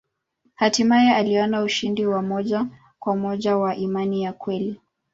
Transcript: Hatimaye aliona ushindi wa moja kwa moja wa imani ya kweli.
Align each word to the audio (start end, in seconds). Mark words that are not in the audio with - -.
Hatimaye 0.55 1.13
aliona 1.15 1.61
ushindi 1.63 2.05
wa 2.05 2.21
moja 2.21 2.65
kwa 2.99 3.15
moja 3.15 3.57
wa 3.57 3.75
imani 3.75 4.23
ya 4.23 4.33
kweli. 4.33 4.79